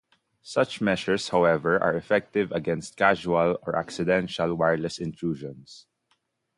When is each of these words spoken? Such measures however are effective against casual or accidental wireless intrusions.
Such 0.41 0.81
measures 0.81 1.29
however 1.29 1.77
are 1.77 1.93
effective 1.95 2.51
against 2.53 2.97
casual 2.97 3.59
or 3.61 3.75
accidental 3.75 4.55
wireless 4.55 4.97
intrusions. 4.97 5.85